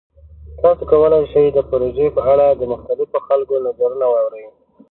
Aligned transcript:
تاسو 0.61 0.81
کولی 0.91 1.19
شئ 1.31 1.45
د 1.53 1.59
پروژې 1.69 2.07
په 2.15 2.21
اړه 2.33 2.45
د 2.51 2.61
مختلفو 2.73 3.17
خلکو 3.27 3.55
نظرونه 3.67 4.05
واورئ. 4.09 4.45